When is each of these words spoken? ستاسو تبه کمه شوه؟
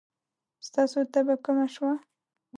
ستاسو 0.67 0.97
تبه 1.13 1.35
کمه 1.45 1.65
شوه؟ 1.73 1.93